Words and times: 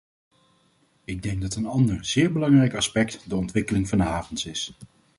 Ik 1.05 1.23
denk 1.23 1.41
dat 1.41 1.55
een 1.55 1.65
ander, 1.65 2.05
zeer 2.05 2.31
belangrijk 2.31 2.73
aspect 2.73 3.29
de 3.29 3.35
ontwikkeling 3.35 3.89
van 3.89 3.97
de 3.97 4.03
havens 4.03 4.45
is. 4.45 4.73